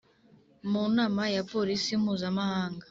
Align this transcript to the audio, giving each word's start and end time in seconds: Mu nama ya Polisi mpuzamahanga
Mu 0.71 0.83
nama 0.97 1.23
ya 1.35 1.41
Polisi 1.51 1.91
mpuzamahanga 2.01 2.79